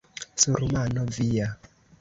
Sur 0.43 0.57
mano 0.71 1.05
via! 1.19 1.55